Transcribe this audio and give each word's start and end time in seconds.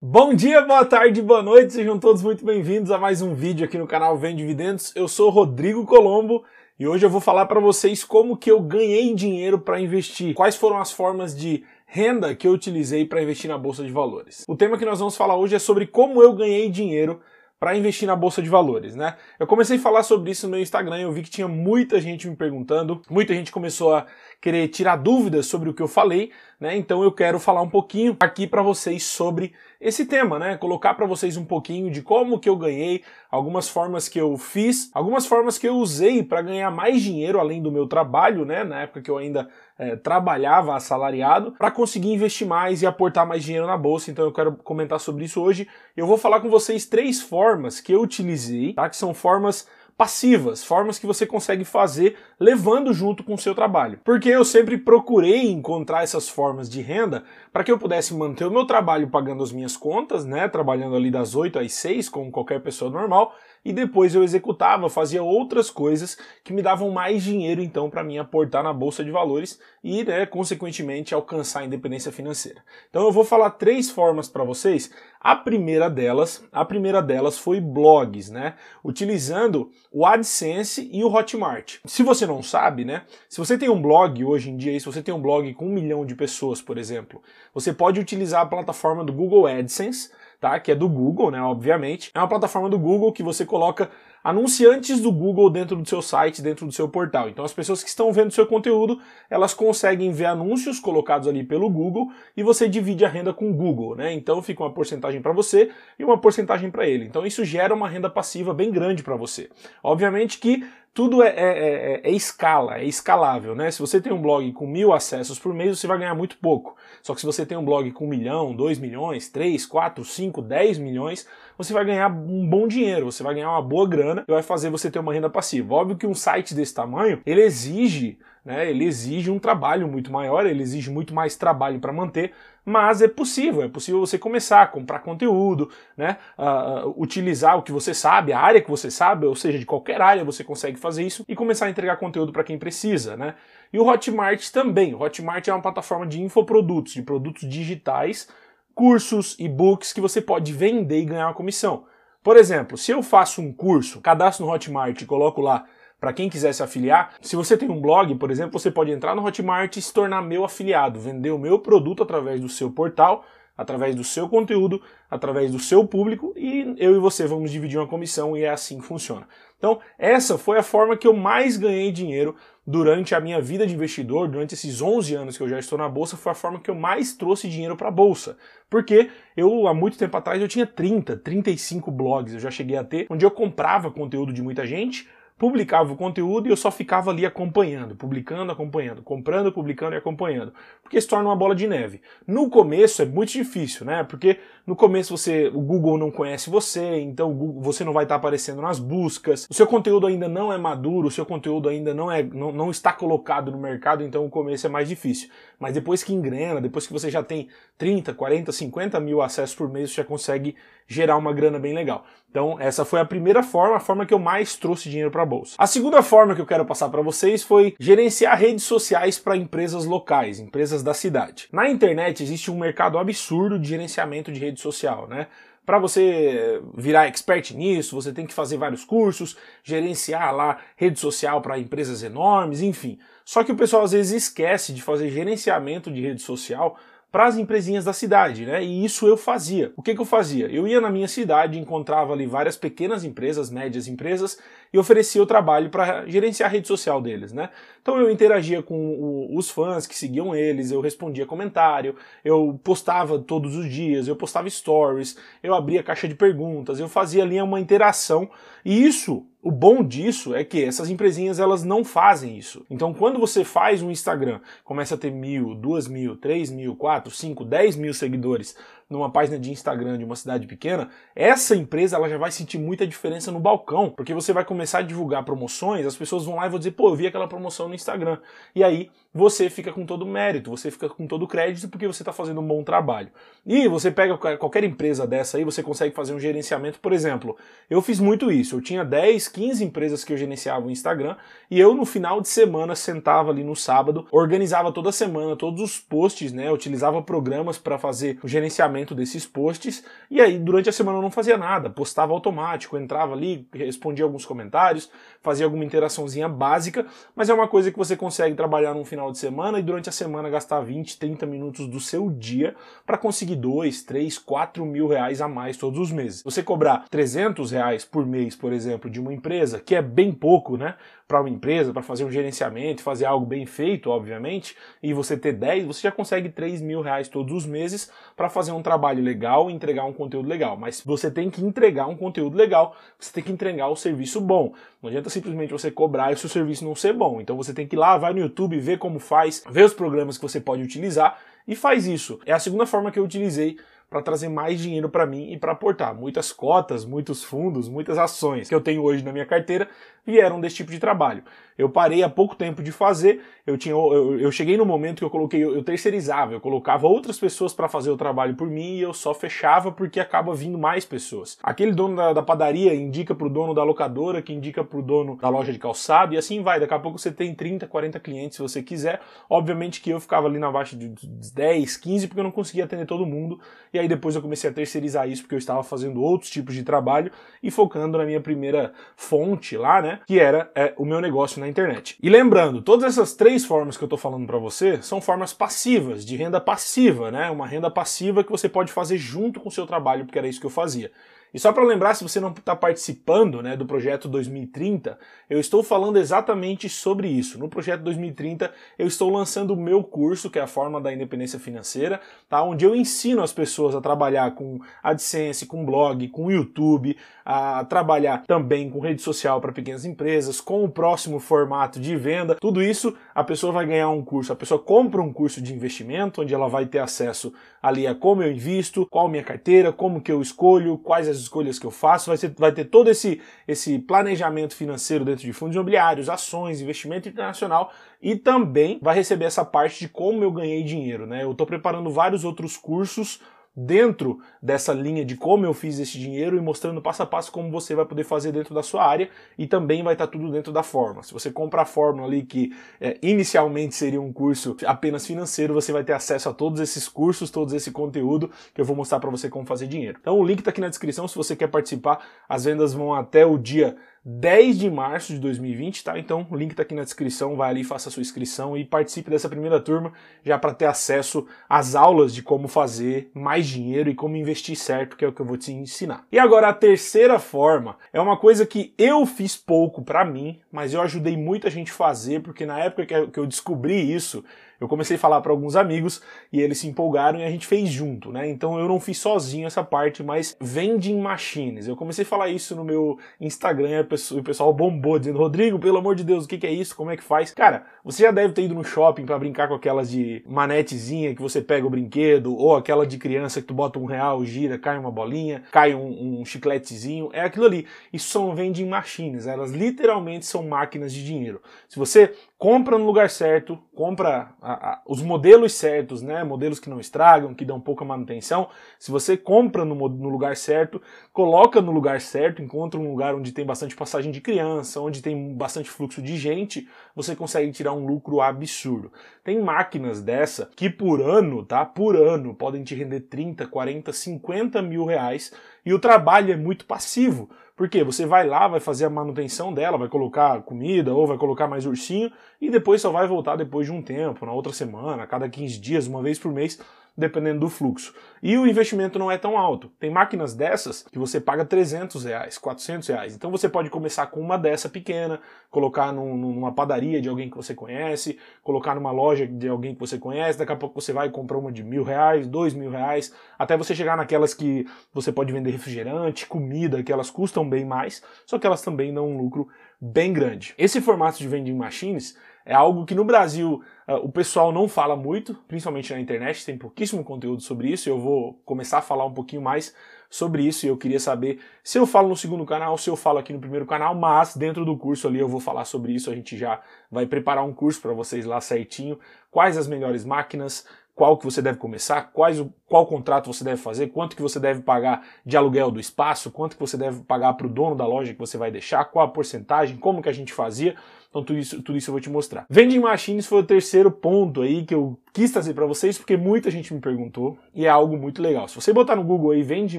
Bom 0.00 0.32
dia, 0.32 0.62
boa 0.62 0.84
tarde, 0.84 1.20
boa 1.20 1.42
noite, 1.42 1.72
sejam 1.72 1.98
todos 1.98 2.22
muito 2.22 2.44
bem-vindos 2.44 2.92
a 2.92 2.98
mais 2.98 3.20
um 3.20 3.34
vídeo 3.34 3.64
aqui 3.64 3.76
no 3.76 3.84
canal 3.84 4.16
Vem 4.16 4.36
Dividendos. 4.36 4.94
Eu 4.94 5.08
sou 5.08 5.28
Rodrigo 5.28 5.84
Colombo 5.84 6.44
e 6.78 6.86
hoje 6.86 7.04
eu 7.04 7.10
vou 7.10 7.20
falar 7.20 7.46
para 7.46 7.58
vocês 7.58 8.04
como 8.04 8.36
que 8.36 8.48
eu 8.48 8.60
ganhei 8.60 9.12
dinheiro 9.12 9.58
para 9.58 9.80
investir, 9.80 10.34
quais 10.34 10.54
foram 10.54 10.78
as 10.78 10.92
formas 10.92 11.36
de 11.36 11.64
renda 11.84 12.32
que 12.32 12.46
eu 12.46 12.52
utilizei 12.52 13.04
para 13.04 13.20
investir 13.20 13.50
na 13.50 13.58
bolsa 13.58 13.82
de 13.82 13.90
valores. 13.90 14.44
O 14.46 14.54
tema 14.54 14.78
que 14.78 14.84
nós 14.84 15.00
vamos 15.00 15.16
falar 15.16 15.34
hoje 15.36 15.56
é 15.56 15.58
sobre 15.58 15.84
como 15.84 16.22
eu 16.22 16.32
ganhei 16.32 16.70
dinheiro 16.70 17.20
para 17.58 17.76
investir 17.76 18.06
na 18.06 18.14
bolsa 18.14 18.40
de 18.40 18.48
valores, 18.48 18.94
né? 18.94 19.16
Eu 19.38 19.46
comecei 19.46 19.78
a 19.78 19.80
falar 19.80 20.04
sobre 20.04 20.30
isso 20.30 20.46
no 20.46 20.52
meu 20.52 20.60
Instagram, 20.60 20.98
eu 20.98 21.10
vi 21.10 21.22
que 21.22 21.30
tinha 21.30 21.48
muita 21.48 22.00
gente 22.00 22.28
me 22.28 22.36
perguntando, 22.36 23.02
muita 23.10 23.34
gente 23.34 23.50
começou 23.50 23.94
a 23.94 24.06
querer 24.40 24.68
tirar 24.68 24.96
dúvidas 24.96 25.46
sobre 25.46 25.68
o 25.68 25.74
que 25.74 25.82
eu 25.82 25.88
falei, 25.88 26.30
né? 26.60 26.76
Então 26.76 27.02
eu 27.02 27.10
quero 27.10 27.40
falar 27.40 27.60
um 27.60 27.68
pouquinho 27.68 28.16
aqui 28.20 28.46
para 28.46 28.62
vocês 28.62 29.02
sobre 29.02 29.52
esse 29.80 30.06
tema, 30.06 30.38
né? 30.38 30.56
Colocar 30.56 30.94
para 30.94 31.06
vocês 31.06 31.36
um 31.36 31.44
pouquinho 31.44 31.90
de 31.90 32.02
como 32.02 32.38
que 32.40 32.48
eu 32.48 32.56
ganhei, 32.56 33.04
algumas 33.30 33.68
formas 33.68 34.08
que 34.08 34.20
eu 34.20 34.36
fiz, 34.36 34.90
algumas 34.92 35.24
formas 35.24 35.56
que 35.56 35.68
eu 35.68 35.76
usei 35.76 36.22
para 36.22 36.42
ganhar 36.42 36.70
mais 36.70 37.00
dinheiro 37.00 37.38
além 37.38 37.62
do 37.62 37.70
meu 37.70 37.86
trabalho, 37.86 38.44
né? 38.44 38.64
Na 38.64 38.82
época 38.82 39.00
que 39.00 39.10
eu 39.10 39.18
ainda 39.18 39.48
é, 39.78 39.94
trabalhava 39.94 40.74
assalariado, 40.74 41.52
para 41.52 41.70
conseguir 41.70 42.12
investir 42.12 42.46
mais 42.46 42.82
e 42.82 42.86
aportar 42.86 43.26
mais 43.26 43.44
dinheiro 43.44 43.66
na 43.66 43.76
bolsa. 43.76 44.10
Então 44.10 44.24
eu 44.24 44.32
quero 44.32 44.56
comentar 44.56 44.98
sobre 44.98 45.24
isso 45.24 45.40
hoje. 45.40 45.68
Eu 45.96 46.06
vou 46.06 46.18
falar 46.18 46.40
com 46.40 46.50
vocês 46.50 46.84
três 46.84 47.22
formas 47.22 47.80
que 47.80 47.92
eu 47.92 48.02
utilizei, 48.02 48.74
tá? 48.74 48.88
Que 48.88 48.96
são 48.96 49.14
formas 49.14 49.68
passivas, 49.98 50.62
formas 50.62 50.96
que 50.96 51.06
você 51.06 51.26
consegue 51.26 51.64
fazer 51.64 52.16
levando 52.38 52.94
junto 52.94 53.24
com 53.24 53.34
o 53.34 53.38
seu 53.38 53.52
trabalho. 53.52 53.98
Porque 54.04 54.28
eu 54.28 54.44
sempre 54.44 54.78
procurei 54.78 55.50
encontrar 55.50 56.04
essas 56.04 56.28
formas 56.28 56.70
de 56.70 56.80
renda 56.80 57.24
para 57.52 57.64
que 57.64 57.72
eu 57.72 57.78
pudesse 57.78 58.14
manter 58.14 58.46
o 58.46 58.50
meu 58.50 58.64
trabalho 58.64 59.08
pagando 59.08 59.42
as 59.42 59.50
minhas 59.50 59.76
contas, 59.76 60.24
né, 60.24 60.46
trabalhando 60.46 60.94
ali 60.94 61.10
das 61.10 61.34
8 61.34 61.58
às 61.58 61.72
6 61.72 62.08
como 62.08 62.30
qualquer 62.30 62.62
pessoa 62.62 62.88
normal, 62.88 63.34
e 63.64 63.72
depois 63.72 64.14
eu 64.14 64.22
executava, 64.22 64.88
fazia 64.88 65.22
outras 65.22 65.70
coisas 65.70 66.18
que 66.42 66.52
me 66.52 66.62
davam 66.62 66.90
mais 66.90 67.22
dinheiro 67.22 67.60
então 67.60 67.90
para 67.90 68.04
mim 68.04 68.18
aportar 68.18 68.62
na 68.62 68.72
bolsa 68.72 69.04
de 69.04 69.10
valores 69.10 69.58
e, 69.82 70.04
né, 70.04 70.26
consequentemente 70.26 71.14
alcançar 71.14 71.60
a 71.60 71.64
independência 71.64 72.12
financeira. 72.12 72.62
Então 72.88 73.04
eu 73.04 73.12
vou 73.12 73.24
falar 73.24 73.50
três 73.50 73.90
formas 73.90 74.28
para 74.28 74.44
vocês. 74.44 74.90
A 75.20 75.34
primeira 75.34 75.90
delas, 75.90 76.44
a 76.52 76.64
primeira 76.64 77.02
delas 77.02 77.38
foi 77.38 77.60
blogs, 77.60 78.30
né, 78.30 78.54
utilizando 78.84 79.70
o 79.92 80.06
AdSense 80.06 80.88
e 80.92 81.02
o 81.02 81.12
Hotmart. 81.12 81.78
Se 81.84 82.02
você 82.02 82.26
não 82.26 82.42
sabe, 82.42 82.84
né, 82.84 83.02
se 83.28 83.38
você 83.38 83.58
tem 83.58 83.68
um 83.68 83.80
blog 83.80 84.24
hoje 84.24 84.50
em 84.50 84.56
dia, 84.56 84.78
se 84.78 84.86
você 84.86 85.02
tem 85.02 85.14
um 85.14 85.20
blog 85.20 85.52
com 85.54 85.66
um 85.66 85.72
milhão 85.72 86.06
de 86.06 86.14
pessoas, 86.14 86.62
por 86.62 86.78
exemplo, 86.78 87.22
você 87.52 87.72
pode 87.72 88.00
utilizar 88.00 88.42
a 88.42 88.46
plataforma 88.46 89.04
do 89.04 89.12
Google 89.12 89.46
AdSense 89.46 90.10
tá? 90.40 90.58
Que 90.60 90.72
é 90.72 90.74
do 90.74 90.88
Google, 90.88 91.30
né? 91.30 91.40
Obviamente. 91.40 92.10
É 92.14 92.18
uma 92.18 92.28
plataforma 92.28 92.68
do 92.68 92.78
Google 92.78 93.12
que 93.12 93.22
você 93.22 93.44
coloca 93.44 93.90
anunciantes 94.22 95.00
do 95.00 95.12
Google 95.12 95.48
dentro 95.48 95.76
do 95.76 95.88
seu 95.88 96.02
site, 96.02 96.42
dentro 96.42 96.66
do 96.66 96.72
seu 96.72 96.88
portal. 96.88 97.28
Então 97.28 97.44
as 97.44 97.52
pessoas 97.52 97.82
que 97.82 97.88
estão 97.88 98.12
vendo 98.12 98.32
seu 98.32 98.46
conteúdo, 98.46 99.00
elas 99.30 99.54
conseguem 99.54 100.12
ver 100.12 100.26
anúncios 100.26 100.80
colocados 100.80 101.28
ali 101.28 101.44
pelo 101.44 101.70
Google 101.70 102.10
e 102.36 102.42
você 102.42 102.68
divide 102.68 103.04
a 103.04 103.08
renda 103.08 103.32
com 103.32 103.50
o 103.50 103.54
Google, 103.54 103.96
né? 103.96 104.12
Então 104.12 104.42
fica 104.42 104.62
uma 104.62 104.72
porcentagem 104.72 105.22
para 105.22 105.32
você 105.32 105.70
e 105.98 106.04
uma 106.04 106.18
porcentagem 106.18 106.70
para 106.70 106.86
ele. 106.86 107.04
Então 107.04 107.26
isso 107.26 107.44
gera 107.44 107.74
uma 107.74 107.88
renda 107.88 108.10
passiva 108.10 108.52
bem 108.52 108.70
grande 108.70 109.02
para 109.02 109.16
você. 109.16 109.48
Obviamente 109.82 110.38
que 110.38 110.64
tudo 110.92 111.22
é, 111.22 111.28
é, 111.28 111.32
é, 111.34 112.00
é, 112.04 112.10
escala, 112.10 112.78
é 112.78 112.84
escalável, 112.84 113.54
né? 113.54 113.70
Se 113.70 113.80
você 113.80 114.00
tem 114.00 114.12
um 114.12 114.20
blog 114.20 114.52
com 114.52 114.66
mil 114.66 114.92
acessos 114.92 115.38
por 115.38 115.54
mês, 115.54 115.78
você 115.78 115.86
vai 115.86 115.98
ganhar 115.98 116.14
muito 116.14 116.36
pouco. 116.38 116.76
Só 117.02 117.14
que 117.14 117.20
se 117.20 117.26
você 117.26 117.46
tem 117.46 117.56
um 117.56 117.64
blog 117.64 117.90
com 117.92 118.06
um 118.06 118.08
milhão, 118.08 118.54
dois 118.54 118.78
milhões, 118.78 119.28
três, 119.28 119.64
quatro, 119.64 120.04
cinco, 120.04 120.42
dez 120.42 120.76
milhões, 120.76 121.26
você 121.56 121.72
vai 121.72 121.84
ganhar 121.84 122.10
um 122.10 122.48
bom 122.48 122.66
dinheiro, 122.66 123.06
você 123.06 123.22
vai 123.22 123.34
ganhar 123.34 123.50
uma 123.50 123.62
boa 123.62 123.88
grana 123.88 124.24
e 124.26 124.32
vai 124.32 124.42
fazer 124.42 124.70
você 124.70 124.90
ter 124.90 124.98
uma 124.98 125.12
renda 125.12 125.30
passiva. 125.30 125.74
Óbvio 125.74 125.96
que 125.96 126.06
um 126.06 126.14
site 126.14 126.54
desse 126.54 126.74
tamanho, 126.74 127.20
ele 127.24 127.42
exige 127.42 128.18
né, 128.44 128.68
ele 128.68 128.84
exige 128.84 129.30
um 129.30 129.38
trabalho 129.38 129.88
muito 129.88 130.12
maior, 130.12 130.46
ele 130.46 130.62
exige 130.62 130.90
muito 130.90 131.14
mais 131.14 131.36
trabalho 131.36 131.78
para 131.78 131.92
manter, 131.92 132.32
mas 132.64 133.00
é 133.00 133.08
possível, 133.08 133.62
é 133.62 133.68
possível 133.68 134.00
você 134.00 134.18
começar 134.18 134.62
a 134.62 134.66
comprar 134.66 135.00
conteúdo, 135.00 135.70
né, 135.96 136.18
uh, 136.38 136.94
utilizar 137.00 137.56
o 137.56 137.62
que 137.62 137.72
você 137.72 137.94
sabe, 137.94 138.32
a 138.32 138.40
área 138.40 138.60
que 138.60 138.70
você 138.70 138.90
sabe, 138.90 139.26
ou 139.26 139.34
seja, 139.34 139.58
de 139.58 139.66
qualquer 139.66 140.00
área 140.00 140.24
você 140.24 140.44
consegue 140.44 140.78
fazer 140.78 141.02
isso 141.02 141.24
e 141.26 141.34
começar 141.34 141.66
a 141.66 141.70
entregar 141.70 141.96
conteúdo 141.96 142.32
para 142.32 142.44
quem 142.44 142.58
precisa, 142.58 143.16
né. 143.16 143.34
E 143.72 143.78
o 143.78 143.86
Hotmart 143.86 144.50
também, 144.50 144.94
o 144.94 145.02
Hotmart 145.02 145.46
é 145.48 145.52
uma 145.52 145.62
plataforma 145.62 146.06
de 146.06 146.20
infoprodutos, 146.20 146.92
de 146.92 147.02
produtos 147.02 147.48
digitais, 147.48 148.28
cursos, 148.74 149.34
e-books 149.38 149.92
que 149.92 150.00
você 150.00 150.20
pode 150.20 150.52
vender 150.52 151.00
e 151.00 151.04
ganhar 151.04 151.26
uma 151.26 151.34
comissão. 151.34 151.84
Por 152.22 152.36
exemplo, 152.36 152.76
se 152.76 152.92
eu 152.92 153.02
faço 153.02 153.40
um 153.40 153.52
curso, 153.52 154.00
cadastro 154.00 154.44
no 154.44 154.52
Hotmart 154.52 155.00
e 155.00 155.06
coloco 155.06 155.40
lá 155.40 155.64
para 156.00 156.12
quem 156.12 156.28
quiser 156.28 156.52
se 156.52 156.62
afiliar, 156.62 157.14
se 157.20 157.34
você 157.34 157.56
tem 157.56 157.68
um 157.68 157.80
blog, 157.80 158.14
por 158.16 158.30
exemplo, 158.30 158.58
você 158.58 158.70
pode 158.70 158.90
entrar 158.90 159.14
no 159.14 159.24
Hotmart 159.24 159.76
e 159.76 159.82
se 159.82 159.92
tornar 159.92 160.22
meu 160.22 160.44
afiliado, 160.44 161.00
vender 161.00 161.30
o 161.30 161.38
meu 161.38 161.58
produto 161.58 162.02
através 162.02 162.40
do 162.40 162.48
seu 162.48 162.70
portal, 162.70 163.24
através 163.56 163.96
do 163.96 164.04
seu 164.04 164.28
conteúdo, 164.28 164.80
através 165.10 165.50
do 165.50 165.58
seu 165.58 165.84
público 165.84 166.32
e 166.36 166.76
eu 166.78 166.94
e 166.94 166.98
você 167.00 167.26
vamos 167.26 167.50
dividir 167.50 167.76
uma 167.76 167.88
comissão 167.88 168.36
e 168.36 168.44
é 168.44 168.50
assim 168.50 168.78
que 168.78 168.86
funciona. 168.86 169.26
Então, 169.58 169.80
essa 169.98 170.38
foi 170.38 170.56
a 170.58 170.62
forma 170.62 170.96
que 170.96 171.08
eu 171.08 171.12
mais 171.12 171.56
ganhei 171.56 171.90
dinheiro 171.90 172.36
durante 172.64 173.16
a 173.16 173.20
minha 173.20 173.40
vida 173.40 173.66
de 173.66 173.74
investidor, 173.74 174.28
durante 174.28 174.54
esses 174.54 174.80
11 174.80 175.14
anos 175.16 175.36
que 175.36 175.42
eu 175.42 175.48
já 175.48 175.58
estou 175.58 175.76
na 175.76 175.88
bolsa, 175.88 176.16
foi 176.16 176.30
a 176.30 176.34
forma 176.34 176.60
que 176.60 176.70
eu 176.70 176.74
mais 176.74 177.16
trouxe 177.16 177.48
dinheiro 177.48 177.74
para 177.74 177.88
a 177.88 177.90
bolsa. 177.90 178.36
Porque 178.70 179.10
eu, 179.36 179.66
há 179.66 179.74
muito 179.74 179.98
tempo 179.98 180.16
atrás, 180.16 180.40
eu 180.40 180.46
tinha 180.46 180.66
30, 180.66 181.16
35 181.16 181.90
blogs, 181.90 182.34
eu 182.34 182.40
já 182.40 182.52
cheguei 182.52 182.76
a 182.76 182.84
ter, 182.84 183.06
onde 183.10 183.24
eu 183.24 183.30
comprava 183.30 183.90
conteúdo 183.90 184.32
de 184.32 184.42
muita 184.42 184.64
gente, 184.64 185.08
publicava 185.38 185.92
o 185.92 185.96
conteúdo 185.96 186.48
e 186.48 186.50
eu 186.50 186.56
só 186.56 186.70
ficava 186.70 187.10
ali 187.10 187.24
acompanhando, 187.24 187.94
publicando, 187.94 188.50
acompanhando, 188.50 189.02
comprando, 189.02 189.52
publicando 189.52 189.94
e 189.94 189.98
acompanhando. 189.98 190.52
Porque 190.82 191.00
se 191.00 191.06
torna 191.06 191.28
uma 191.28 191.36
bola 191.36 191.54
de 191.54 191.68
neve. 191.68 192.02
No 192.26 192.50
começo 192.50 193.00
é 193.00 193.04
muito 193.04 193.32
difícil, 193.32 193.86
né? 193.86 194.02
Porque 194.02 194.38
no 194.66 194.74
começo 194.74 195.16
você, 195.16 195.46
o 195.46 195.60
Google 195.60 195.96
não 195.96 196.10
conhece 196.10 196.50
você, 196.50 197.00
então 197.00 197.32
Google, 197.32 197.62
você 197.62 197.84
não 197.84 197.92
vai 197.92 198.04
estar 198.04 198.16
aparecendo 198.16 198.60
nas 198.60 198.80
buscas. 198.80 199.46
O 199.48 199.54
seu 199.54 199.66
conteúdo 199.66 200.08
ainda 200.08 200.28
não 200.28 200.52
é 200.52 200.58
maduro, 200.58 201.06
o 201.06 201.10
seu 201.10 201.24
conteúdo 201.24 201.68
ainda 201.68 201.94
não 201.94 202.10
é, 202.10 202.22
não, 202.22 202.50
não 202.50 202.70
está 202.70 202.92
colocado 202.92 203.52
no 203.52 203.58
mercado, 203.58 204.02
então 204.02 204.26
o 204.26 204.30
começo 204.30 204.66
é 204.66 204.70
mais 204.70 204.88
difícil. 204.88 205.30
Mas 205.58 205.72
depois 205.72 206.02
que 206.02 206.12
engrena, 206.12 206.60
depois 206.60 206.86
que 206.86 206.92
você 206.92 207.10
já 207.10 207.22
tem 207.22 207.48
30, 207.78 208.12
40, 208.12 208.50
50 208.50 208.98
mil 208.98 209.22
acessos 209.22 209.54
por 209.54 209.68
mês, 209.68 209.90
você 209.90 209.96
já 209.96 210.04
consegue 210.04 210.56
gerar 210.88 211.16
uma 211.16 211.32
grana 211.32 211.58
bem 211.58 211.74
legal. 211.74 212.04
Então, 212.30 212.58
essa 212.58 212.84
foi 212.84 212.98
a 212.98 213.04
primeira 213.04 213.42
forma, 213.42 213.76
a 213.76 213.80
forma 213.80 214.06
que 214.06 214.12
eu 214.12 214.18
mais 214.18 214.56
trouxe 214.56 214.88
dinheiro 214.88 215.10
para 215.10 215.22
a 215.22 215.26
bolsa. 215.26 215.54
A 215.58 215.66
segunda 215.66 216.02
forma 216.02 216.34
que 216.34 216.40
eu 216.40 216.46
quero 216.46 216.64
passar 216.64 216.88
para 216.88 217.02
vocês 217.02 217.42
foi 217.42 217.74
gerenciar 217.78 218.38
redes 218.38 218.64
sociais 218.64 219.18
para 219.18 219.36
empresas 219.36 219.84
locais, 219.84 220.40
empresas 220.40 220.82
da 220.82 220.94
cidade. 220.94 221.48
Na 221.52 221.68
internet 221.68 222.22
existe 222.22 222.50
um 222.50 222.58
mercado 222.58 222.98
absurdo 222.98 223.58
de 223.58 223.68
gerenciamento 223.68 224.32
de 224.32 224.40
rede 224.40 224.60
social, 224.60 225.06
né? 225.06 225.28
Para 225.68 225.78
você 225.78 226.62
virar 226.74 227.08
expert 227.08 227.54
nisso, 227.54 227.94
você 227.94 228.10
tem 228.10 228.26
que 228.26 228.32
fazer 228.32 228.56
vários 228.56 228.86
cursos, 228.86 229.36
gerenciar 229.62 230.34
lá 230.34 230.56
rede 230.74 230.98
social 230.98 231.42
para 231.42 231.58
empresas 231.58 232.02
enormes, 232.02 232.62
enfim. 232.62 232.98
Só 233.22 233.44
que 233.44 233.52
o 233.52 233.56
pessoal 233.56 233.82
às 233.82 233.92
vezes 233.92 234.22
esquece 234.22 234.72
de 234.72 234.80
fazer 234.80 235.10
gerenciamento 235.10 235.90
de 235.90 236.00
rede 236.00 236.22
social 236.22 236.78
para 237.10 237.26
as 237.26 237.38
empresinhas 237.38 237.86
da 237.86 237.92
cidade, 237.92 238.44
né? 238.44 238.62
E 238.62 238.84
isso 238.84 239.06
eu 239.06 239.16
fazia. 239.16 239.72
O 239.76 239.82
que, 239.82 239.94
que 239.94 240.00
eu 240.00 240.04
fazia? 240.04 240.46
Eu 240.48 240.68
ia 240.68 240.80
na 240.80 240.90
minha 240.90 241.08
cidade, 241.08 241.58
encontrava 241.58 242.12
ali 242.12 242.26
várias 242.26 242.56
pequenas 242.56 243.02
empresas, 243.02 243.50
médias 243.50 243.88
empresas, 243.88 244.38
e 244.70 244.78
oferecia 244.78 245.22
o 245.22 245.26
trabalho 245.26 245.70
para 245.70 246.04
gerenciar 246.06 246.50
a 246.50 246.52
rede 246.52 246.68
social 246.68 247.00
deles, 247.00 247.32
né? 247.32 247.48
Então 247.80 247.98
eu 247.98 248.10
interagia 248.10 248.62
com 248.62 248.76
o, 248.76 249.38
os 249.38 249.48
fãs 249.48 249.86
que 249.86 249.96
seguiam 249.96 250.34
eles, 250.34 250.70
eu 250.70 250.82
respondia 250.82 251.24
comentário, 251.24 251.96
eu 252.22 252.60
postava 252.62 253.18
todos 253.18 253.56
os 253.56 253.70
dias, 253.70 254.06
eu 254.06 254.14
postava 254.14 254.50
stories, 254.50 255.16
eu 255.42 255.54
abria 255.54 255.82
caixa 255.82 256.06
de 256.06 256.14
perguntas, 256.14 256.78
eu 256.78 256.88
fazia 256.88 257.22
ali 257.22 257.40
uma 257.40 257.58
interação, 257.58 258.28
e 258.62 258.84
isso 258.84 259.24
o 259.48 259.50
bom 259.50 259.82
disso 259.82 260.34
é 260.34 260.44
que 260.44 260.62
essas 260.62 260.90
empresinhas 260.90 261.40
elas 261.40 261.64
não 261.64 261.82
fazem 261.82 262.36
isso. 262.36 262.66
Então, 262.68 262.92
quando 262.92 263.18
você 263.18 263.44
faz 263.44 263.80
um 263.80 263.90
Instagram, 263.90 264.40
começa 264.62 264.94
a 264.94 264.98
ter 264.98 265.10
mil, 265.10 265.54
duas 265.54 265.88
mil, 265.88 266.16
três 266.16 266.50
mil, 266.50 266.76
quatro, 266.76 267.10
cinco, 267.10 267.46
dez 267.46 267.74
mil 267.74 267.94
seguidores 267.94 268.54
numa 268.88 269.10
página 269.10 269.38
de 269.38 269.50
Instagram 269.50 269.98
de 269.98 270.04
uma 270.04 270.16
cidade 270.16 270.46
pequena, 270.46 270.88
essa 271.14 271.54
empresa 271.54 271.96
ela 271.96 272.08
já 272.08 272.16
vai 272.16 272.30
sentir 272.30 272.58
muita 272.58 272.86
diferença 272.86 273.30
no 273.30 273.38
balcão, 273.38 273.90
porque 273.90 274.14
você 274.14 274.32
vai 274.32 274.44
começar 274.44 274.78
a 274.78 274.82
divulgar 274.82 275.24
promoções, 275.24 275.84
as 275.84 275.96
pessoas 275.96 276.24
vão 276.24 276.36
lá 276.36 276.46
e 276.46 276.48
vão 276.48 276.58
dizer, 276.58 276.70
pô, 276.72 276.88
eu 276.88 276.96
vi 276.96 277.06
aquela 277.06 277.28
promoção 277.28 277.68
no 277.68 277.74
Instagram. 277.74 278.18
E 278.54 278.64
aí 278.64 278.90
você 279.12 279.50
fica 279.50 279.72
com 279.72 279.84
todo 279.84 280.02
o 280.02 280.06
mérito, 280.06 280.50
você 280.50 280.70
fica 280.70 280.88
com 280.88 281.06
todo 281.06 281.24
o 281.24 281.28
crédito 281.28 281.68
porque 281.68 281.86
você 281.86 282.02
está 282.02 282.12
fazendo 282.12 282.40
um 282.40 282.46
bom 282.46 282.62
trabalho. 282.62 283.10
E 283.44 283.68
você 283.68 283.90
pega 283.90 284.16
qualquer 284.16 284.64
empresa 284.64 285.06
dessa 285.06 285.36
aí, 285.36 285.44
você 285.44 285.62
consegue 285.62 285.94
fazer 285.94 286.14
um 286.14 286.20
gerenciamento, 286.20 286.80
por 286.80 286.92
exemplo, 286.92 287.36
eu 287.68 287.82
fiz 287.82 288.00
muito 288.00 288.30
isso, 288.30 288.56
eu 288.56 288.60
tinha 288.60 288.84
10, 288.84 289.28
15 289.28 289.64
empresas 289.64 290.04
que 290.04 290.12
eu 290.12 290.16
gerenciava 290.16 290.64
no 290.64 290.70
Instagram 290.70 291.16
e 291.50 291.58
eu 291.58 291.74
no 291.74 291.84
final 291.84 292.20
de 292.20 292.28
semana 292.28 292.74
sentava 292.74 293.30
ali 293.30 293.44
no 293.44 293.56
sábado, 293.56 294.06
organizava 294.10 294.72
toda 294.72 294.92
semana 294.92 295.36
todos 295.36 295.60
os 295.60 295.78
posts, 295.78 296.32
né, 296.32 296.50
utilizava 296.50 297.02
programas 297.02 297.58
para 297.58 297.78
fazer 297.78 298.18
o 298.22 298.28
gerenciamento 298.28 298.77
desses 298.94 299.26
posts, 299.26 299.84
e 300.10 300.20
aí 300.20 300.38
durante 300.38 300.68
a 300.68 300.72
semana 300.72 300.98
eu 300.98 301.02
não 301.02 301.10
fazia 301.10 301.36
nada, 301.36 301.70
postava 301.70 302.12
automático, 302.12 302.76
entrava 302.76 303.14
ali, 303.14 303.46
respondia 303.52 304.04
alguns 304.04 304.24
comentários, 304.24 304.90
fazia 305.22 305.46
alguma 305.46 305.64
interaçãozinha 305.64 306.28
básica, 306.28 306.86
mas 307.14 307.28
é 307.28 307.34
uma 307.34 307.48
coisa 307.48 307.70
que 307.70 307.78
você 307.78 307.96
consegue 307.96 308.34
trabalhar 308.34 308.74
num 308.74 308.84
final 308.84 309.10
de 309.10 309.18
semana 309.18 309.58
e 309.58 309.62
durante 309.62 309.88
a 309.88 309.92
semana 309.92 310.30
gastar 310.30 310.60
20, 310.60 310.98
30 310.98 311.26
minutos 311.26 311.66
do 311.66 311.80
seu 311.80 312.10
dia 312.10 312.54
para 312.86 312.98
conseguir 312.98 313.36
2, 313.36 313.82
3, 313.82 314.18
4 314.18 314.64
mil 314.64 314.88
reais 314.88 315.20
a 315.20 315.28
mais 315.28 315.56
todos 315.56 315.78
os 315.78 315.90
meses. 315.90 316.22
Você 316.22 316.42
cobrar 316.42 316.84
300 316.90 317.50
reais 317.50 317.84
por 317.84 318.06
mês, 318.06 318.34
por 318.36 318.52
exemplo, 318.52 318.90
de 318.90 319.00
uma 319.00 319.12
empresa, 319.12 319.60
que 319.60 319.74
é 319.74 319.82
bem 319.82 320.12
pouco, 320.12 320.56
né? 320.56 320.74
Para 321.08 321.20
uma 321.20 321.30
empresa, 321.30 321.72
para 321.72 321.82
fazer 321.82 322.04
um 322.04 322.10
gerenciamento, 322.10 322.82
fazer 322.82 323.06
algo 323.06 323.24
bem 323.24 323.46
feito, 323.46 323.88
obviamente, 323.88 324.54
e 324.82 324.92
você 324.92 325.16
ter 325.16 325.32
10, 325.32 325.64
você 325.64 325.80
já 325.80 325.90
consegue 325.90 326.28
3 326.28 326.60
mil 326.60 326.82
reais 326.82 327.08
todos 327.08 327.32
os 327.32 327.46
meses 327.46 327.90
para 328.14 328.28
fazer 328.28 328.52
um 328.52 328.60
trabalho 328.60 329.02
legal 329.02 329.50
entregar 329.50 329.84
um 329.86 329.92
conteúdo 329.92 330.28
legal. 330.28 330.56
Mas 330.56 330.82
você 330.84 331.10
tem 331.10 331.30
que 331.30 331.42
entregar 331.42 331.86
um 331.86 331.96
conteúdo 331.96 332.36
legal, 332.36 332.76
você 332.98 333.10
tem 333.10 333.24
que 333.24 333.32
entregar 333.32 333.68
o 333.68 333.72
um 333.72 333.76
serviço 333.76 334.20
bom. 334.20 334.52
Não 334.82 334.88
adianta 334.88 335.08
simplesmente 335.08 335.50
você 335.50 335.70
cobrar 335.70 336.10
e 336.10 336.14
o 336.14 336.18
seu 336.18 336.28
serviço 336.28 336.64
não 336.64 336.74
ser 336.74 336.92
bom. 336.92 337.20
Então 337.20 337.36
você 337.36 337.54
tem 337.54 337.66
que 337.66 337.74
ir 337.74 337.78
lá, 337.78 337.96
vai 337.96 338.12
no 338.12 338.20
YouTube, 338.20 338.58
ver 338.60 338.78
como 338.78 338.98
faz, 338.98 339.42
ver 339.50 339.64
os 339.64 339.72
programas 339.72 340.18
que 340.18 340.22
você 340.22 340.40
pode 340.40 340.62
utilizar 340.62 341.18
e 341.46 341.56
faz 341.56 341.86
isso. 341.86 342.20
É 342.26 342.32
a 342.32 342.38
segunda 342.38 342.66
forma 342.66 342.90
que 342.90 342.98
eu 342.98 343.04
utilizei 343.04 343.56
para 343.88 344.02
trazer 344.02 344.28
mais 344.28 344.60
dinheiro 344.60 344.88
para 344.88 345.06
mim 345.06 345.32
e 345.32 345.38
para 345.38 345.52
aportar. 345.52 345.94
Muitas 345.94 346.32
cotas, 346.32 346.84
muitos 346.84 347.24
fundos, 347.24 347.68
muitas 347.68 347.96
ações 347.98 348.48
que 348.48 348.54
eu 348.54 348.60
tenho 348.60 348.82
hoje 348.82 349.02
na 349.02 349.12
minha 349.12 349.26
carteira 349.26 349.68
vieram 350.04 350.40
desse 350.40 350.56
tipo 350.56 350.70
de 350.70 350.78
trabalho. 350.78 351.22
Eu 351.58 351.68
parei 351.68 352.04
há 352.04 352.08
pouco 352.08 352.36
tempo 352.36 352.62
de 352.62 352.70
fazer, 352.70 353.20
eu, 353.44 353.58
tinha, 353.58 353.74
eu, 353.74 354.20
eu 354.20 354.30
cheguei 354.30 354.56
no 354.56 354.64
momento 354.64 354.98
que 354.98 355.04
eu 355.04 355.10
coloquei, 355.10 355.42
eu, 355.42 355.56
eu 355.56 355.64
terceirizava, 355.64 356.32
eu 356.32 356.40
colocava 356.40 356.86
outras 356.86 357.18
pessoas 357.18 357.52
para 357.52 357.68
fazer 357.68 357.90
o 357.90 357.96
trabalho 357.96 358.36
por 358.36 358.48
mim 358.48 358.76
e 358.76 358.82
eu 358.82 358.94
só 358.94 359.12
fechava 359.12 359.72
porque 359.72 359.98
acaba 359.98 360.34
vindo 360.34 360.56
mais 360.56 360.84
pessoas. 360.84 361.36
Aquele 361.42 361.72
dono 361.72 361.96
da, 361.96 362.12
da 362.12 362.22
padaria 362.22 362.74
indica 362.74 363.14
para 363.14 363.26
o 363.26 363.30
dono 363.30 363.52
da 363.52 363.64
locadora, 363.64 364.22
que 364.22 364.32
indica 364.32 364.62
para 364.62 364.78
o 364.78 364.82
dono 364.82 365.16
da 365.16 365.28
loja 365.28 365.52
de 365.52 365.58
calçado 365.58 366.14
e 366.14 366.18
assim 366.18 366.42
vai. 366.42 366.60
Daqui 366.60 366.74
a 366.74 366.78
pouco 366.78 366.98
você 366.98 367.10
tem 367.10 367.34
30, 367.34 367.66
40 367.66 367.98
clientes 368.00 368.36
se 368.36 368.42
você 368.42 368.62
quiser. 368.62 369.00
Obviamente 369.28 369.80
que 369.80 369.90
eu 369.90 369.98
ficava 369.98 370.28
ali 370.28 370.38
na 370.38 370.50
baixa 370.50 370.76
de 370.76 370.92
10, 371.34 371.76
15 371.76 372.06
porque 372.06 372.20
eu 372.20 372.24
não 372.24 372.30
conseguia 372.30 372.64
atender 372.64 372.86
todo 372.86 373.04
mundo. 373.04 373.40
E 373.72 373.78
aí 373.78 373.88
depois 373.88 374.14
eu 374.14 374.22
comecei 374.22 374.50
a 374.50 374.52
terceirizar 374.52 375.08
isso 375.08 375.22
porque 375.22 375.34
eu 375.34 375.38
estava 375.38 375.62
fazendo 375.62 376.00
outros 376.00 376.30
tipos 376.30 376.54
de 376.54 376.62
trabalho 376.62 377.10
e 377.42 377.50
focando 377.50 377.98
na 377.98 378.04
minha 378.04 378.20
primeira 378.20 378.72
fonte 378.96 379.56
lá, 379.56 379.82
né? 379.82 380.00
Que 380.06 380.20
era 380.20 380.50
é, 380.54 380.74
o 380.76 380.84
meu 380.84 381.00
negócio 381.00 381.40
na 381.40 381.47
internet. 381.48 381.96
E 382.02 382.08
lembrando, 382.08 382.62
todas 382.62 382.84
essas 382.84 383.14
três 383.14 383.44
formas 383.44 383.76
que 383.76 383.82
eu 383.82 383.86
estou 383.86 383.98
falando 383.98 384.26
para 384.26 384.38
você 384.38 384.80
são 384.82 385.00
formas 385.00 385.32
passivas, 385.32 386.04
de 386.04 386.16
renda 386.16 386.40
passiva, 386.40 387.10
né? 387.10 387.30
Uma 387.30 387.46
renda 387.46 387.70
passiva 387.70 388.24
que 388.24 388.30
você 388.30 388.48
pode 388.48 388.72
fazer 388.72 388.98
junto 388.98 389.40
com 389.40 389.48
o 389.48 389.52
seu 389.52 389.66
trabalho, 389.66 390.04
porque 390.04 390.18
era 390.18 390.28
isso 390.28 390.40
que 390.40 390.46
eu 390.46 390.50
fazia. 390.50 390.90
E 391.32 391.38
só 391.38 391.52
para 391.52 391.62
lembrar, 391.62 391.94
se 391.94 392.02
você 392.02 392.20
não 392.20 392.30
está 392.30 392.56
participando 392.56 393.42
né, 393.42 393.56
do 393.56 393.66
projeto 393.66 394.08
2030, 394.08 394.98
eu 395.28 395.38
estou 395.38 395.62
falando 395.62 395.98
exatamente 395.98 396.68
sobre 396.68 397.08
isso. 397.08 397.38
No 397.38 397.48
projeto 397.48 397.82
2030, 397.82 398.52
eu 398.78 398.86
estou 398.86 399.10
lançando 399.10 399.52
o 399.52 399.56
meu 399.56 399.82
curso, 399.82 400.30
que 400.30 400.38
é 400.38 400.42
a 400.42 400.46
forma 400.46 400.80
da 400.80 400.92
independência 400.92 401.38
financeira, 401.38 402.00
tá? 402.28 402.42
onde 402.42 402.64
eu 402.64 402.74
ensino 402.74 403.22
as 403.22 403.32
pessoas 403.32 403.74
a 403.74 403.80
trabalhar 403.80 404.34
com 404.34 404.58
AdSense, 404.82 405.46
com 405.46 405.64
blog, 405.64 406.08
com 406.08 406.30
YouTube, 406.30 406.96
a 407.24 407.62
trabalhar 407.64 408.24
também 408.26 408.70
com 408.70 408.80
rede 408.80 409.02
social 409.02 409.38
para 409.38 409.52
pequenas 409.52 409.84
empresas, 409.84 410.40
com 410.40 410.64
o 410.64 410.68
próximo 410.68 411.20
formato 411.20 411.78
de 411.78 411.94
venda. 411.94 412.36
Tudo 412.36 412.62
isso 412.62 412.94
a 413.14 413.22
pessoa 413.22 413.52
vai 413.52 413.66
ganhar 413.66 413.90
um 413.90 414.02
curso. 414.02 414.32
A 414.32 414.36
pessoa 414.36 414.58
compra 414.58 415.02
um 415.02 415.12
curso 415.12 415.42
de 415.42 415.52
investimento, 415.52 416.22
onde 416.22 416.32
ela 416.32 416.48
vai 416.48 416.64
ter 416.64 416.78
acesso 416.78 417.32
ali 417.62 417.86
a 417.86 417.94
como 417.94 418.22
eu 418.22 418.32
invisto, 418.32 418.86
qual 418.86 419.08
minha 419.08 419.22
carteira, 419.22 419.72
como 419.72 420.00
que 420.00 420.10
eu 420.10 420.22
escolho, 420.22 420.78
quais 420.78 421.06
as 421.06 421.17
escolhas 421.20 421.58
que 421.58 421.66
eu 421.66 421.70
faço. 421.70 422.10
Vai, 422.10 422.16
ser, 422.16 422.34
vai 422.36 422.52
ter 422.52 422.64
todo 422.64 422.88
esse, 422.88 423.20
esse 423.46 423.78
planejamento 423.78 424.54
financeiro 424.54 425.04
dentro 425.04 425.24
de 425.24 425.32
fundos 425.32 425.54
imobiliários, 425.54 426.08
ações, 426.08 426.60
investimento 426.60 427.08
internacional 427.08 427.72
e 428.00 428.16
também 428.16 428.78
vai 428.82 428.94
receber 428.94 429.24
essa 429.24 429.44
parte 429.44 429.80
de 429.80 429.88
como 429.88 430.22
eu 430.22 430.30
ganhei 430.30 430.62
dinheiro. 430.62 431.06
Né? 431.06 431.24
Eu 431.24 431.32
estou 431.32 431.46
preparando 431.46 431.90
vários 431.90 432.24
outros 432.24 432.56
cursos 432.56 433.20
dentro 433.60 434.20
dessa 434.40 434.72
linha 434.72 435.04
de 435.04 435.16
como 435.16 435.44
eu 435.44 435.52
fiz 435.52 435.80
esse 435.80 435.98
dinheiro 435.98 436.36
e 436.36 436.40
mostrando 436.40 436.80
passo 436.80 437.02
a 437.02 437.06
passo 437.06 437.32
como 437.32 437.50
você 437.50 437.74
vai 437.74 437.84
poder 437.84 438.04
fazer 438.04 438.30
dentro 438.30 438.54
da 438.54 438.62
sua 438.62 438.86
área 438.86 439.10
e 439.36 439.48
também 439.48 439.82
vai 439.82 439.94
estar 439.94 440.06
tudo 440.06 440.30
dentro 440.30 440.52
da 440.52 440.62
fórmula. 440.62 441.02
Se 441.02 441.12
você 441.12 441.32
compra 441.32 441.62
a 441.62 441.64
fórmula 441.64 442.06
ali 442.06 442.22
que 442.22 442.54
é, 442.80 442.96
inicialmente 443.02 443.74
seria 443.74 444.00
um 444.00 444.12
curso 444.12 444.56
apenas 444.64 445.04
financeiro, 445.04 445.54
você 445.54 445.72
vai 445.72 445.82
ter 445.82 445.92
acesso 445.92 446.28
a 446.28 446.32
todos 446.32 446.60
esses 446.60 446.88
cursos, 446.88 447.30
todo 447.30 447.52
esse 447.56 447.72
conteúdo 447.72 448.30
que 448.54 448.60
eu 448.60 448.64
vou 448.64 448.76
mostrar 448.76 449.00
para 449.00 449.10
você 449.10 449.28
como 449.28 449.44
fazer 449.44 449.66
dinheiro. 449.66 449.98
Então 450.00 450.16
o 450.16 450.24
link 450.24 450.38
está 450.38 450.50
aqui 450.50 450.60
na 450.60 450.68
descrição 450.68 451.08
se 451.08 451.16
você 451.16 451.34
quer 451.34 451.48
participar. 451.48 452.06
As 452.28 452.44
vendas 452.44 452.72
vão 452.72 452.94
até 452.94 453.26
o 453.26 453.36
dia 453.36 453.76
10 454.10 454.58
de 454.58 454.70
março 454.70 455.12
de 455.12 455.18
2020, 455.18 455.84
tá? 455.84 455.98
Então 455.98 456.26
o 456.30 456.34
link 456.34 456.54
tá 456.54 456.62
aqui 456.62 456.74
na 456.74 456.82
descrição, 456.82 457.36
vai 457.36 457.50
ali, 457.50 457.62
faça 457.62 457.90
a 457.90 457.92
sua 457.92 458.00
inscrição 458.00 458.56
e 458.56 458.64
participe 458.64 459.10
dessa 459.10 459.28
primeira 459.28 459.60
turma 459.60 459.92
já 460.24 460.38
para 460.38 460.54
ter 460.54 460.64
acesso 460.64 461.26
às 461.46 461.74
aulas 461.74 462.14
de 462.14 462.22
como 462.22 462.48
fazer 462.48 463.10
mais 463.12 463.46
dinheiro 463.46 463.90
e 463.90 463.94
como 463.94 464.16
investir 464.16 464.56
certo, 464.56 464.96
que 464.96 465.04
é 465.04 465.08
o 465.08 465.12
que 465.12 465.20
eu 465.20 465.26
vou 465.26 465.36
te 465.36 465.52
ensinar. 465.52 466.06
E 466.10 466.18
agora 466.18 466.48
a 466.48 466.54
terceira 466.54 467.18
forma 467.18 467.76
é 467.92 468.00
uma 468.00 468.16
coisa 468.16 468.46
que 468.46 468.72
eu 468.78 469.04
fiz 469.04 469.36
pouco 469.36 469.82
para 469.82 470.06
mim, 470.06 470.40
mas 470.50 470.72
eu 470.72 470.80
ajudei 470.80 471.14
muita 471.14 471.50
gente 471.50 471.70
a 471.70 471.74
fazer, 471.74 472.22
porque 472.22 472.46
na 472.46 472.58
época 472.60 473.08
que 473.08 473.20
eu 473.20 473.26
descobri 473.26 473.92
isso, 473.92 474.24
eu 474.60 474.66
comecei 474.66 474.96
a 474.96 474.98
falar 474.98 475.20
para 475.20 475.30
alguns 475.30 475.54
amigos 475.54 476.02
e 476.32 476.40
eles 476.40 476.58
se 476.58 476.66
empolgaram 476.66 477.20
e 477.20 477.24
a 477.24 477.30
gente 477.30 477.46
fez 477.46 477.68
junto, 477.68 478.10
né? 478.10 478.28
Então 478.28 478.58
eu 478.58 478.66
não 478.66 478.80
fiz 478.80 478.98
sozinho 478.98 479.46
essa 479.46 479.62
parte, 479.62 480.02
mas 480.02 480.36
vending 480.40 480.98
machines. 481.00 481.68
Eu 481.68 481.76
comecei 481.76 482.04
a 482.04 482.06
falar 482.06 482.28
isso 482.28 482.56
no 482.56 482.64
meu 482.64 482.98
Instagram 483.20 483.70
e 483.70 483.74
o 484.10 484.22
pessoal 484.22 484.52
bombou 484.52 484.98
dizendo: 484.98 485.18
Rodrigo, 485.18 485.58
pelo 485.58 485.78
amor 485.78 485.94
de 485.94 486.04
Deus, 486.04 486.24
o 486.24 486.28
que 486.28 486.46
é 486.46 486.50
isso? 486.50 486.76
Como 486.76 486.90
é 486.90 486.96
que 486.96 487.02
faz? 487.02 487.32
Cara, 487.32 487.66
você 487.84 488.02
já 488.02 488.10
deve 488.10 488.32
ter 488.32 488.42
ido 488.42 488.54
no 488.54 488.64
shopping 488.64 489.04
para 489.04 489.18
brincar 489.18 489.48
com 489.48 489.54
aquelas 489.54 489.90
de 489.90 490.22
manetezinha 490.26 491.14
que 491.14 491.22
você 491.22 491.40
pega 491.40 491.66
o 491.66 491.70
brinquedo, 491.70 492.36
ou 492.36 492.56
aquela 492.56 492.86
de 492.86 492.98
criança 492.98 493.40
que 493.40 493.46
tu 493.46 493.54
bota 493.54 493.78
um 493.78 493.84
real, 493.84 494.24
gira, 494.24 494.58
cai 494.58 494.78
uma 494.78 494.90
bolinha, 494.90 495.42
cai 495.50 495.74
um, 495.74 496.20
um 496.20 496.24
chicletezinho. 496.24 497.10
É 497.12 497.20
aquilo 497.20 497.46
ali. 497.46 497.66
Isso 497.92 498.08
são 498.08 498.34
vending 498.34 498.66
machines. 498.66 499.26
Elas 499.26 499.52
literalmente 499.52 500.26
são 500.26 500.42
máquinas 500.42 500.92
de 500.92 501.04
dinheiro. 501.04 501.40
Se 501.68 501.78
você 501.78 502.14
compra 502.38 502.78
no 502.78 502.86
lugar 502.86 503.10
certo, 503.10 503.58
compra 503.74 504.30
a, 504.40 504.52
a, 504.52 504.82
os 504.86 505.02
modelos 505.02 505.52
certos, 505.54 506.02
né? 506.02 506.22
Modelos 506.22 506.60
que 506.60 506.70
não 506.70 506.78
estragam, 506.78 507.34
que 507.34 507.44
dão 507.44 507.60
pouca 507.60 507.84
manutenção. 507.84 508.48
Se 508.78 508.90
você 508.90 509.16
compra 509.16 509.64
no, 509.64 509.74
no, 509.74 510.08
lugar 510.08 510.36
certo, 510.36 510.80
coloca 511.12 511.60
no 511.60 511.72
lugar 511.72 512.00
certo, 512.00 512.40
encontra 512.40 512.78
um 512.78 512.88
lugar 512.90 513.14
onde 513.14 513.32
tem 513.32 513.44
bastante 513.44 513.74
passagem 513.78 514.10
de 514.10 514.20
criança, 514.20 514.80
onde 514.80 515.00
tem 515.00 515.32
bastante 515.34 515.70
fluxo 515.70 516.02
de 516.02 516.16
gente, 516.16 516.68
você 516.94 517.14
consegue 517.14 517.50
tirar 517.52 517.72
um 517.72 517.86
lucro 517.86 518.20
absurdo. 518.20 518.92
Tem 519.22 519.40
máquinas 519.40 520.02
dessa 520.02 520.50
que 520.56 520.68
por 520.68 521.00
ano, 521.00 521.44
tá? 521.44 521.64
Por 521.64 521.96
ano 521.96 522.34
podem 522.34 522.64
te 522.64 522.74
render 522.74 523.00
30, 523.02 523.46
40, 523.46 523.92
50 523.92 524.60
mil 524.60 524.84
reais 524.84 525.32
e 525.64 525.72
o 525.72 525.78
trabalho 525.78 526.32
é 526.32 526.36
muito 526.36 526.66
passivo. 526.66 527.30
Porque 527.58 527.82
você 527.82 528.06
vai 528.06 528.24
lá, 528.24 528.46
vai 528.46 528.60
fazer 528.60 528.84
a 528.84 528.90
manutenção 528.90 529.52
dela, 529.52 529.76
vai 529.76 529.88
colocar 529.88 530.42
comida 530.42 530.94
ou 530.94 531.08
vai 531.08 531.18
colocar 531.18 531.48
mais 531.48 531.66
ursinho 531.66 532.08
e 532.40 532.50
depois 532.50 532.80
só 532.80 532.90
vai 532.90 533.06
voltar 533.06 533.36
depois 533.36 533.66
de 533.66 533.72
um 533.72 533.82
tempo, 533.82 534.24
na 534.24 534.32
outra 534.32 534.52
semana, 534.52 535.02
a 535.02 535.06
cada 535.06 535.28
15 535.28 535.58
dias, 535.58 535.86
uma 535.86 536.02
vez 536.02 536.18
por 536.18 536.32
mês, 536.32 536.58
dependendo 536.98 537.40
do 537.40 537.48
fluxo. 537.48 537.94
E 538.20 538.36
o 538.36 538.44
investimento 538.44 538.98
não 538.98 539.08
é 539.08 539.16
tão 539.16 539.38
alto. 539.38 539.70
Tem 539.78 539.88
máquinas 539.88 540.34
dessas 540.34 540.82
que 540.82 540.98
você 540.98 541.20
paga 541.20 541.44
300 541.44 542.04
reais, 542.04 542.36
400 542.36 542.88
reais. 542.88 543.14
Então 543.14 543.30
você 543.30 543.48
pode 543.48 543.70
começar 543.70 544.06
com 544.08 544.20
uma 544.20 544.36
dessa 544.36 544.68
pequena, 544.68 545.20
colocar 545.48 545.92
num, 545.92 546.16
numa 546.16 546.52
padaria 546.52 547.00
de 547.00 547.08
alguém 547.08 547.30
que 547.30 547.36
você 547.36 547.54
conhece, 547.54 548.18
colocar 548.42 548.74
numa 548.74 548.90
loja 548.90 549.28
de 549.28 549.46
alguém 549.48 549.74
que 549.74 549.80
você 549.80 549.96
conhece, 549.96 550.40
daqui 550.40 550.50
a 550.50 550.56
pouco 550.56 550.80
você 550.80 550.92
vai 550.92 551.08
comprar 551.08 551.38
uma 551.38 551.52
de 551.52 551.62
mil 551.62 551.84
reais, 551.84 552.26
dois 552.26 552.52
mil 552.52 552.70
reais, 552.70 553.14
até 553.38 553.56
você 553.56 553.76
chegar 553.76 553.96
naquelas 553.96 554.34
que 554.34 554.66
você 554.92 555.12
pode 555.12 555.32
vender 555.32 555.52
refrigerante, 555.52 556.26
comida, 556.26 556.82
que 556.82 556.92
elas 556.92 557.10
custam 557.10 557.48
bem 557.48 557.64
mais, 557.64 558.02
só 558.26 558.40
que 558.40 558.46
elas 558.46 558.60
também 558.60 558.92
dão 558.92 559.08
um 559.08 559.16
lucro 559.16 559.48
bem 559.80 560.12
grande. 560.12 560.52
Esse 560.58 560.80
formato 560.80 561.18
de 561.18 561.28
vending 561.28 561.54
machines 561.54 562.16
é 562.48 562.54
algo 562.54 562.86
que 562.86 562.94
no 562.94 563.04
Brasil 563.04 563.62
uh, 563.86 563.96
o 563.96 564.10
pessoal 564.10 564.50
não 564.50 564.66
fala 564.66 564.96
muito, 564.96 565.34
principalmente 565.46 565.92
na 565.92 566.00
internet, 566.00 566.46
tem 566.46 566.56
pouquíssimo 566.56 567.04
conteúdo 567.04 567.42
sobre 567.42 567.70
isso. 567.70 567.90
Eu 567.90 568.00
vou 568.00 568.40
começar 568.42 568.78
a 568.78 568.82
falar 568.82 569.04
um 569.04 569.12
pouquinho 569.12 569.42
mais 569.42 569.74
sobre 570.08 570.44
isso 570.44 570.64
e 570.64 570.70
eu 570.70 570.76
queria 570.78 570.98
saber 570.98 571.40
se 571.62 571.78
eu 571.78 571.86
falo 571.86 572.08
no 572.08 572.16
segundo 572.16 572.46
canal, 572.46 572.78
se 572.78 572.88
eu 572.88 572.96
falo 572.96 573.18
aqui 573.18 573.34
no 573.34 573.38
primeiro 573.38 573.66
canal, 573.66 573.94
mas 573.94 574.34
dentro 574.34 574.64
do 574.64 574.78
curso 574.78 575.06
ali 575.06 575.18
eu 575.18 575.28
vou 575.28 575.40
falar 575.40 575.66
sobre 575.66 575.92
isso. 575.92 576.10
A 576.10 576.14
gente 576.14 576.38
já 576.38 576.62
vai 576.90 577.04
preparar 577.04 577.44
um 577.44 577.52
curso 577.52 577.82
para 577.82 577.92
vocês 577.92 578.24
lá 578.24 578.40
certinho, 578.40 578.98
quais 579.30 579.58
as 579.58 579.68
melhores 579.68 580.06
máquinas, 580.06 580.66
qual 580.94 581.18
que 581.18 581.26
você 581.26 581.42
deve 581.42 581.58
começar, 581.58 582.10
quais 582.14 582.40
o, 582.40 582.50
qual 582.68 582.86
contrato 582.86 583.32
você 583.32 583.42
deve 583.42 583.60
fazer, 583.60 583.88
quanto 583.88 584.14
que 584.14 584.22
você 584.22 584.38
deve 584.38 584.60
pagar 584.60 585.06
de 585.24 585.36
aluguel 585.36 585.70
do 585.70 585.80
espaço, 585.80 586.30
quanto 586.30 586.54
que 586.54 586.60
você 586.60 586.76
deve 586.76 587.00
pagar 587.02 587.32
para 587.32 587.46
o 587.46 587.50
dono 587.50 587.74
da 587.74 587.86
loja 587.86 588.12
que 588.12 588.18
você 588.18 588.36
vai 588.36 588.50
deixar, 588.50 588.84
qual 588.84 589.06
a 589.06 589.08
porcentagem, 589.08 589.76
como 589.76 590.02
que 590.02 590.08
a 590.08 590.12
gente 590.12 590.32
fazia. 590.32 590.76
Então 591.08 591.24
tudo 591.24 591.38
isso, 591.38 591.62
tudo 591.62 591.78
isso 591.78 591.88
eu 591.88 591.92
vou 591.92 592.00
te 592.00 592.10
mostrar. 592.10 592.44
Vending 592.50 592.80
machines 592.80 593.26
foi 593.26 593.40
o 593.40 593.42
terceiro 593.42 593.90
ponto 593.90 594.42
aí 594.42 594.62
que 594.64 594.74
eu 594.74 594.98
quis 595.10 595.30
trazer 595.30 595.54
para 595.54 595.64
vocês 595.64 595.96
porque 595.96 596.18
muita 596.18 596.50
gente 596.50 596.72
me 596.74 596.80
perguntou 596.80 597.38
e 597.54 597.64
é 597.64 597.68
algo 597.68 597.96
muito 597.96 598.20
legal. 598.20 598.46
Se 598.46 598.54
você 598.54 598.74
botar 598.74 598.94
no 598.94 599.02
Google 599.02 599.30
aí 599.30 599.42
vending 599.42 599.78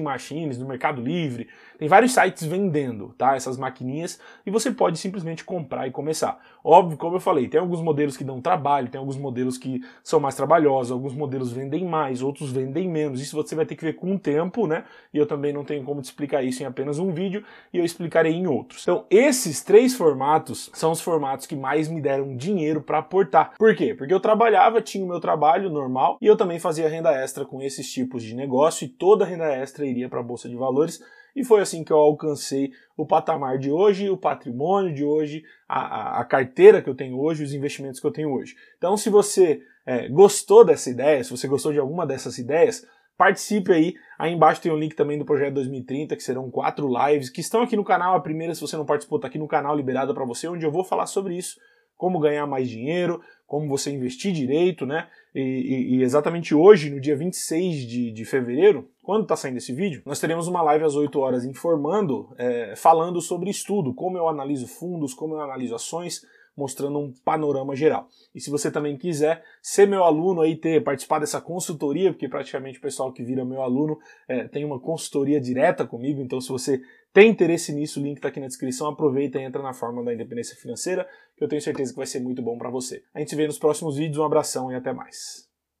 machines 0.00 0.58
no 0.58 0.66
Mercado 0.66 1.00
Livre, 1.00 1.46
tem 1.78 1.88
vários 1.88 2.12
sites 2.12 2.44
vendendo, 2.44 3.14
tá? 3.16 3.36
Essas 3.36 3.56
maquininhas 3.56 4.20
e 4.44 4.50
você 4.50 4.72
pode 4.72 4.98
simplesmente 4.98 5.44
comprar 5.44 5.86
e 5.86 5.92
começar. 5.92 6.38
Óbvio, 6.64 6.98
como 6.98 7.16
eu 7.16 7.20
falei, 7.20 7.48
tem 7.48 7.60
alguns 7.60 7.80
modelos 7.80 8.16
que 8.16 8.24
dão 8.24 8.40
trabalho, 8.40 8.88
tem 8.88 8.98
alguns 8.98 9.16
modelos 9.16 9.56
que 9.56 9.80
são 10.02 10.18
mais 10.18 10.34
trabalhosos, 10.34 10.90
alguns 10.90 11.14
modelos 11.14 11.52
vendem 11.52 11.84
mais, 11.84 12.22
outros 12.22 12.50
vendem 12.50 12.79
menos. 12.88 13.20
Isso 13.20 13.36
você 13.36 13.54
vai 13.54 13.66
ter 13.66 13.76
que 13.76 13.84
ver 13.84 13.94
com 13.94 14.14
o 14.14 14.18
tempo, 14.18 14.66
né? 14.66 14.84
E 15.12 15.18
eu 15.18 15.26
também 15.26 15.52
não 15.52 15.64
tenho 15.64 15.84
como 15.84 16.00
te 16.00 16.06
explicar 16.06 16.42
isso 16.42 16.62
em 16.62 16.66
apenas 16.66 16.98
um 16.98 17.12
vídeo 17.12 17.44
e 17.72 17.78
eu 17.78 17.84
explicarei 17.84 18.32
em 18.32 18.46
outros. 18.46 18.82
Então, 18.82 19.04
esses 19.10 19.62
três 19.62 19.94
formatos 19.94 20.70
são 20.72 20.92
os 20.92 21.00
formatos 21.00 21.46
que 21.46 21.56
mais 21.56 21.88
me 21.88 22.00
deram 22.00 22.36
dinheiro 22.36 22.80
para 22.80 22.98
aportar. 22.98 23.54
Por 23.58 23.74
quê? 23.74 23.94
Porque 23.94 24.14
eu 24.14 24.20
trabalhava, 24.20 24.80
tinha 24.80 25.04
o 25.04 25.08
meu 25.08 25.20
trabalho 25.20 25.70
normal 25.70 26.18
e 26.20 26.26
eu 26.26 26.36
também 26.36 26.58
fazia 26.58 26.88
renda 26.88 27.10
extra 27.12 27.44
com 27.44 27.62
esses 27.62 27.90
tipos 27.90 28.22
de 28.22 28.34
negócio 28.34 28.84
e 28.84 28.88
toda 28.88 29.24
a 29.24 29.28
renda 29.28 29.46
extra 29.46 29.86
iria 29.86 30.08
para 30.08 30.20
a 30.20 30.22
bolsa 30.22 30.48
de 30.48 30.56
valores. 30.56 31.00
E 31.34 31.44
foi 31.44 31.60
assim 31.60 31.84
que 31.84 31.92
eu 31.92 31.96
alcancei 31.96 32.72
o 32.96 33.06
patamar 33.06 33.58
de 33.58 33.70
hoje, 33.70 34.10
o 34.10 34.16
patrimônio 34.16 34.92
de 34.92 35.04
hoje, 35.04 35.44
a, 35.68 36.20
a 36.20 36.24
carteira 36.24 36.82
que 36.82 36.90
eu 36.90 36.94
tenho 36.94 37.18
hoje, 37.18 37.44
os 37.44 37.54
investimentos 37.54 38.00
que 38.00 38.06
eu 38.06 38.12
tenho 38.12 38.32
hoje. 38.32 38.56
Então, 38.76 38.96
se 38.96 39.08
você 39.08 39.62
é, 39.86 40.08
gostou 40.08 40.64
dessa 40.64 40.90
ideia, 40.90 41.22
se 41.24 41.30
você 41.30 41.48
gostou 41.48 41.72
de 41.72 41.78
alguma 41.78 42.06
dessas 42.06 42.38
ideias, 42.38 42.86
participe 43.16 43.70
aí. 43.72 43.94
Aí 44.18 44.32
embaixo 44.32 44.62
tem 44.62 44.72
o 44.72 44.74
um 44.74 44.78
link 44.78 44.94
também 44.94 45.18
do 45.18 45.26
Projeto 45.26 45.54
2030, 45.54 46.16
que 46.16 46.22
serão 46.22 46.50
quatro 46.50 46.88
lives 46.88 47.28
que 47.28 47.42
estão 47.42 47.60
aqui 47.60 47.76
no 47.76 47.84
canal. 47.84 48.16
A 48.16 48.20
primeira, 48.20 48.54
se 48.54 48.60
você 48.62 48.76
não 48.76 48.86
participou, 48.86 49.16
está 49.16 49.28
aqui 49.28 49.38
no 49.38 49.46
canal 49.46 49.76
liberada 49.76 50.14
para 50.14 50.24
você, 50.24 50.48
onde 50.48 50.64
eu 50.64 50.72
vou 50.72 50.84
falar 50.84 51.04
sobre 51.04 51.36
isso, 51.36 51.56
como 51.98 52.18
ganhar 52.18 52.46
mais 52.46 52.68
dinheiro, 52.68 53.20
como 53.46 53.68
você 53.68 53.90
investir 53.90 54.32
direito, 54.32 54.86
né? 54.86 55.06
E, 55.34 55.40
e, 55.40 55.96
e 55.96 56.02
exatamente 56.02 56.54
hoje, 56.54 56.88
no 56.88 56.98
dia 56.98 57.14
26 57.14 57.86
de, 57.86 58.10
de 58.10 58.24
fevereiro, 58.24 58.88
quando 59.02 59.24
está 59.24 59.36
saindo 59.36 59.58
esse 59.58 59.74
vídeo, 59.74 60.00
nós 60.06 60.18
teremos 60.18 60.48
uma 60.48 60.62
live 60.62 60.84
às 60.84 60.94
8 60.94 61.18
horas 61.18 61.44
informando, 61.44 62.32
é, 62.38 62.74
falando 62.74 63.20
sobre 63.20 63.50
estudo, 63.50 63.92
como 63.92 64.16
eu 64.16 64.28
analiso 64.28 64.66
fundos, 64.66 65.12
como 65.12 65.34
eu 65.34 65.40
analiso 65.40 65.74
ações, 65.74 66.22
mostrando 66.56 66.98
um 66.98 67.12
panorama 67.24 67.74
geral. 67.74 68.08
E 68.34 68.40
se 68.40 68.50
você 68.50 68.70
também 68.70 68.96
quiser 68.96 69.42
ser 69.62 69.86
meu 69.86 70.04
aluno 70.04 70.40
aí, 70.40 70.56
ter 70.56 70.82
participar 70.82 71.18
dessa 71.18 71.40
consultoria, 71.40 72.12
porque 72.12 72.28
praticamente 72.28 72.78
o 72.78 72.82
pessoal 72.82 73.12
que 73.12 73.22
vira 73.22 73.44
meu 73.44 73.62
aluno 73.62 73.98
é, 74.28 74.46
tem 74.48 74.64
uma 74.64 74.78
consultoria 74.78 75.40
direta 75.40 75.86
comigo, 75.86 76.20
então 76.20 76.40
se 76.40 76.48
você 76.48 76.80
tem 77.12 77.30
interesse 77.30 77.72
nisso, 77.72 78.00
o 78.00 78.02
link 78.02 78.16
está 78.16 78.28
aqui 78.28 78.38
na 78.38 78.46
descrição, 78.46 78.88
aproveita 78.88 79.38
e 79.38 79.42
entra 79.42 79.62
na 79.62 79.72
forma 79.72 80.04
da 80.04 80.14
independência 80.14 80.56
financeira, 80.56 81.08
que 81.36 81.42
eu 81.42 81.48
tenho 81.48 81.60
certeza 81.60 81.92
que 81.92 81.96
vai 81.96 82.06
ser 82.06 82.20
muito 82.20 82.40
bom 82.40 82.56
para 82.56 82.70
você. 82.70 83.02
A 83.12 83.18
gente 83.18 83.30
se 83.30 83.36
vê 83.36 83.46
nos 83.46 83.58
próximos 83.58 83.96
vídeos, 83.96 84.18
um 84.18 84.24
abração 84.24 84.70
e 84.70 84.76
até 84.76 84.92
mais. 84.92 85.49